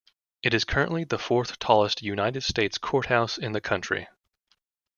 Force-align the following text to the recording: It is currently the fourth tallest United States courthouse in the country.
It 0.41 0.55
is 0.55 0.65
currently 0.65 1.03
the 1.03 1.19
fourth 1.19 1.59
tallest 1.59 2.01
United 2.01 2.41
States 2.41 2.79
courthouse 2.79 3.37
in 3.37 3.51
the 3.51 3.61
country. 3.61 4.07